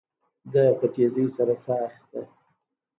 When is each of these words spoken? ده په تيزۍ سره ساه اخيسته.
ده 0.53 0.63
په 0.79 0.85
تيزۍ 0.93 1.25
سره 1.35 1.53
ساه 1.63 1.81
اخيسته. 1.87 2.21